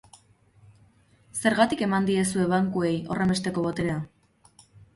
Zergatik 1.41 1.85
eman 1.89 2.09
diezue 2.09 2.47
bankuei 2.55 2.91
horrenbesteko 3.13 3.69
boterea? 3.69 4.03